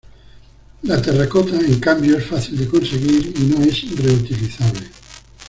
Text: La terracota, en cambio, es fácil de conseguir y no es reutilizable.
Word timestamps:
La 0.81 0.99
terracota, 0.99 1.55
en 1.57 1.79
cambio, 1.79 2.17
es 2.17 2.25
fácil 2.25 2.57
de 2.57 2.65
conseguir 2.67 3.35
y 3.37 3.41
no 3.43 3.63
es 3.63 3.83
reutilizable. 4.03 4.89